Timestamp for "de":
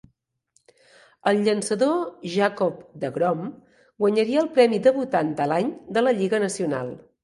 5.43-5.53, 5.97-6.09